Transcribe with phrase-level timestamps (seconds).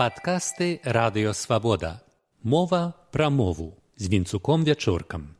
[0.00, 2.00] Падкасты радыёвабода.
[2.42, 5.36] Мова пра мову з вінцуком вячоркам.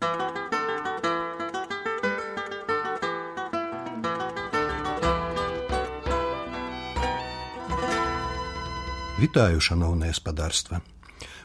[9.16, 10.82] Вітаю, шаноўнае спадарства.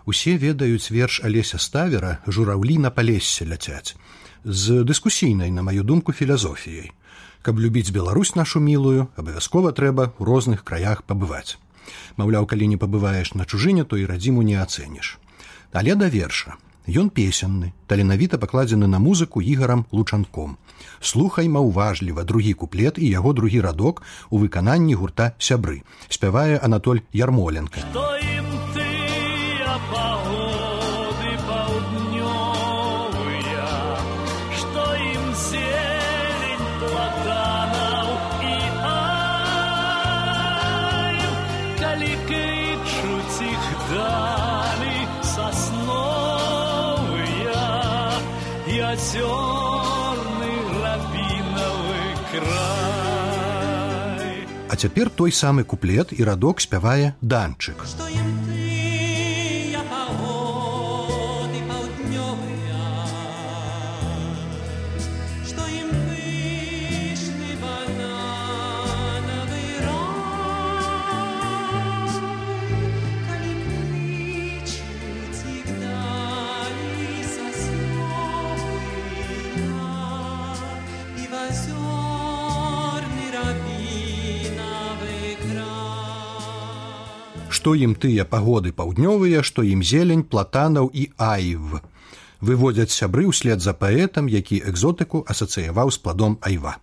[0.03, 3.95] Усе ведаюць верш алеся ставера жураўлі на палесе ляцяць
[4.43, 6.91] з дыскусійнай, на маю думку філазофіяй.
[7.41, 11.55] Каб любіць Беларусь нашу мілую, абавязкова трэба ў розных краях пабываць
[12.17, 15.17] маўляў калі не пабываеш на чужыне то і радзіму не ацэніш.
[15.71, 16.55] Але да верша.
[16.85, 20.57] Ён песенны таленавіта пакладзены на музыку ігарам лучанком.
[20.99, 27.81] Слухай маўважліва другі куплет і яго другі радок у выкананні гурта сябры спявае анатоль ярмоленко
[49.15, 50.51] азёрны
[50.83, 53.63] рабінавы край.
[54.69, 57.85] А цяпер той самы куплет і радок спявае данчык.
[57.87, 58.44] Што ім
[87.55, 91.79] што ім тыя пагоды паўднёвыя, што ім зелень платанаў і айв.
[92.43, 96.75] Выводзяць сябры ўслед за паэтам, які экзотыку асацыяваў з пладом айва.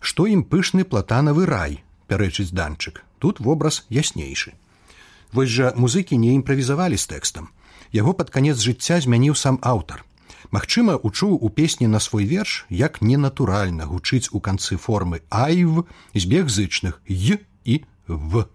[0.00, 1.78] Што ім пышны платанавы рай,
[2.10, 3.04] пярэчыць данчык.
[3.18, 4.52] Тут вобраз яснейшы.
[5.32, 7.48] Вось жа музыкі не імправізавалі з тэкстам.
[7.92, 10.02] Яго пад канец жыцця змяніў сам аўтар.
[10.50, 16.50] Магчыма, учуў у песні на свой верш, як ненатуральна гучыць у канцы формы айв збег
[16.50, 18.46] зычных й і в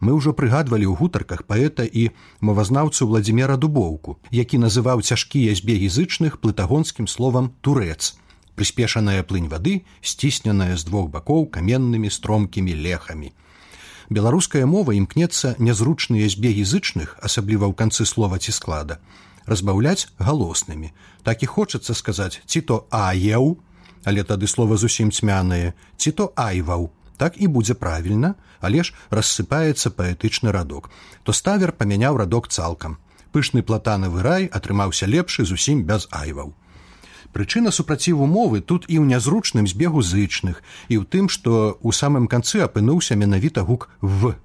[0.00, 6.40] мы ўжо прыгадвалі ў гутарках паэта і мовазнаўцу владимира дубоўку які называў цяжкія збегі зычных
[6.42, 8.18] плытагонскім словам турэц
[8.58, 13.30] прыспешаная плынь вады сцісненая з двух бакоў каменнымі стромкімі лехамі.
[14.10, 18.98] Беларуская мова імкнецца нязручныя збегі зычных асабліва ў канцы слова ці склада
[19.48, 20.92] разбаўляць галоснымі.
[21.22, 23.56] Так і хочацца сказаць ці то аеў
[24.04, 29.90] але тады слова зусім цьмянае ці то айваў так і будзе правільна, але ж рассыпаецца
[29.90, 30.88] паэтычны радок.
[31.26, 32.96] То ставер памяняў радок цалкам.
[33.34, 36.54] Пышны платанавы рай атрымаўся лепшы зусім без айваў.
[37.32, 42.24] Прычына супраціву мовы тут і ў нязручным збегу зычных і ў тым, што ў самым
[42.24, 44.38] канцы апынуўся менавіта гук в.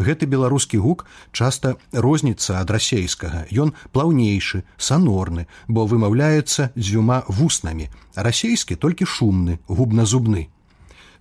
[0.00, 3.48] Гэты беларускі гук часта розніцца ад расейскага.
[3.52, 10.48] Ён плаўнейшы, санорны, бо вымаўляецца дзвюма вуснамі, а расейскі толькі шумны, губна-зубны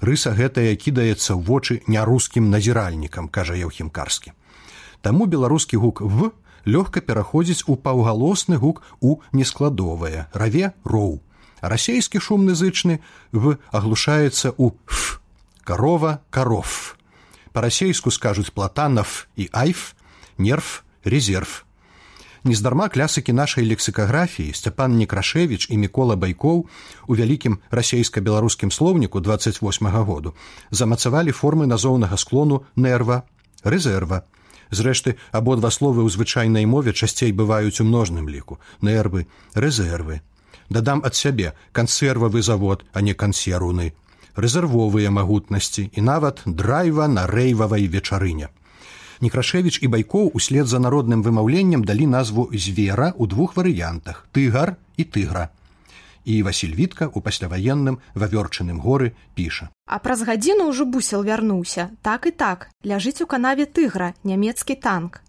[0.01, 4.33] рыса гэтая кідаецца ў вочы нярускім назіральнікам кажа еўхімкарскі
[5.01, 6.31] таму беларускі гук в
[6.65, 11.19] лёгка пераходзіць у паўгалосны гук у нескладовае раве роў
[11.61, 12.99] расейскі шумны зычны
[13.31, 15.19] в аглушаецца у ф
[15.63, 16.95] карова каров
[17.53, 19.95] па-расейску скажуць платанов і айф
[20.37, 21.65] нерв резерв
[22.43, 26.67] Нездарма клясыкі нашай лексікаграфіі Сцяпан Некрашевіч і Мікола Байкоў
[27.07, 30.33] у вялікім расейска-беларускім слоўніку 28 -го году
[30.71, 33.23] замацавалі формы назоўнага склону нерва,
[33.63, 34.23] рэзерва.
[34.71, 40.21] Зрэшты, абодва словы ў звычайнай мове часцей бываюць у множным ліку, нервы, рэзервы.
[40.69, 43.91] Дадам ад сябе кансервавы завод, а не кансеруны,
[44.35, 48.47] рэзервовыя магутнасці і нават драйва на рэйвавай вечарыне.
[49.21, 55.03] Некрашевіч і байкоў услед за народным вымаўленнем далі назву звера ў двух варыянтах тыгар і
[55.03, 55.51] тыгра.
[56.23, 59.69] І Васіль вітка у пасляваенным вавёрчаным горы піша.
[59.87, 65.19] А праз гадзіну ўжо бусел вярнуўся, так і так, ляжыць у канаве тыгра, нямецкі танк.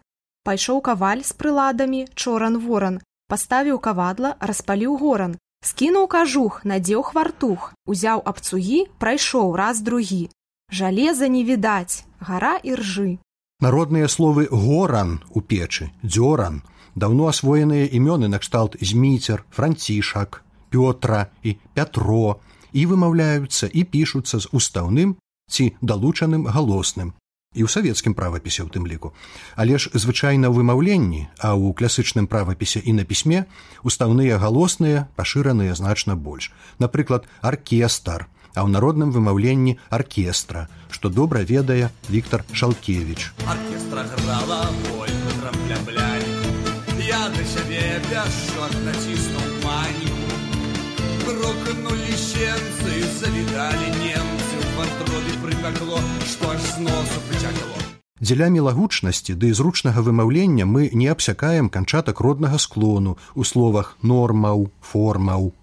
[0.47, 5.35] Пайшоў каваль з прыладамі, чоран воран, паставіў кавадла, распаліў горан,
[5.67, 10.31] скінуў кажух, надзеў хвартух, узяў абцугі, прайшоў раз другі.
[10.71, 13.19] Жалеза не відаць, гара і ржы.
[13.61, 16.63] Народныя словы горан у печы, дзёран,
[16.97, 22.41] даўно асвоеныя імёны накшталт зміцер, францішак, Пётра і Пятро
[22.73, 25.19] і вымаўляюцца і пішуцца з устаўным
[25.51, 27.13] ці далучаным галосным
[27.53, 29.13] і ў савецкім правапісе ў тым ліку.
[29.61, 33.45] Але ж звычайна ў вымаўленні, а ў класычным правапісе і на пісьме
[33.83, 36.55] устаўныя галосныя пашыраныя значна больш.
[36.79, 43.33] Напрыклад, аркестр, а ў народным вымаўленні аркестра, што добра ведае Віктор Шалкевич.
[43.49, 46.41] Оркестра грала польку трамплябляник
[47.09, 50.29] Я до сябе бясшот націснуў маніку
[51.25, 57.81] Крокнули щенцы, завіталі немцы вантробе прыпякло, што аж з носу прыцякло.
[58.21, 65.55] Дзеля мілагучнасці ды зручнага вымаўлення мы не абсякаем канчатак роднага склону у словах нормаў, формаў.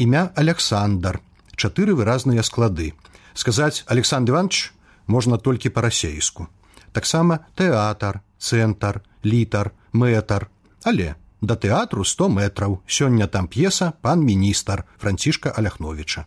[0.00, 1.20] Імя Александр,
[1.56, 2.94] чатыры выразныя склады.
[3.36, 4.72] Сказаць Александр Иванович
[5.06, 6.48] можна толькі па-расейску.
[6.96, 10.48] Таксама тэатр, цэнтр, літар, мэтр,
[10.82, 16.26] але да тэатру 100 метраў сёння там п'еса пан міністр францішка аляхновича.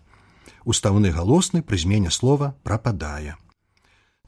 [0.63, 3.35] Устаўны галосны пры змене слова прападае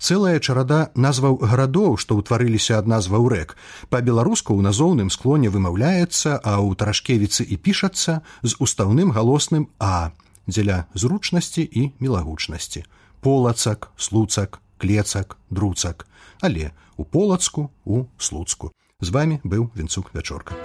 [0.02, 3.54] цэлая чарада назваў гарадоў што ўтварыліся ад назваў рэк
[3.94, 10.10] па-беларуску ў назоўным склоне вымаўляецца а ў тарашкевіцы і пішацца з устаўным галосным а
[10.48, 12.86] дзеля зручнасці і мілагучнасці
[13.20, 16.08] полацак слуцак клецак друцак
[16.42, 18.72] але у полацку у слуцку
[19.02, 20.56] з вами быў вінцук вячорка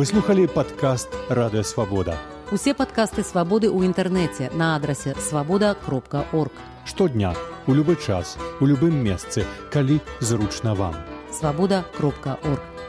[0.00, 2.16] Вы слухали падкаст радыёвабода.
[2.56, 6.56] Усе падкасты свабоды ў інтэрнэце на адрасе свабода кропка орг.
[6.88, 7.36] Штодня,
[7.68, 10.96] у любы час, у любым месцы, калі зручна вам.
[11.32, 12.79] Свабода кропка орг.